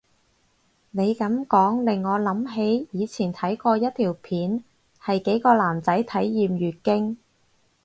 [0.89, 4.63] 你噉講令我諗起以前睇過一條片
[4.99, 7.17] 係幾個男仔體驗月經